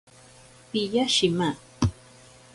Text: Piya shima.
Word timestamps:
Piya 0.71 1.05
shima. 1.15 1.49